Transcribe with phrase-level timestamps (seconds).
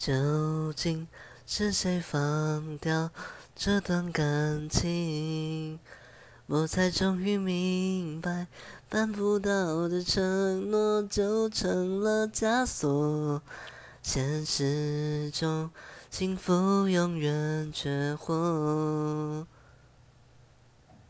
[0.00, 1.06] 究竟
[1.46, 3.10] 是谁放掉
[3.54, 5.78] 这段感情？
[6.46, 8.46] 我才终于明白
[8.88, 13.42] 办不到的承诺就成了枷锁
[14.02, 15.70] 现实中
[16.10, 19.46] 幸福永远缺货。